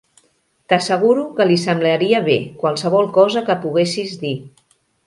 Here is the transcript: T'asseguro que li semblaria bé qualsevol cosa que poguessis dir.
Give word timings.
T'asseguro 0.71 1.25
que 1.35 1.47
li 1.51 1.59
semblaria 1.65 2.23
bé 2.31 2.39
qualsevol 2.65 3.13
cosa 3.21 3.47
que 3.51 3.61
poguessis 3.69 4.19
dir. 4.27 4.35